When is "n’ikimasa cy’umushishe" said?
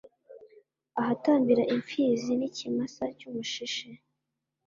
2.39-3.87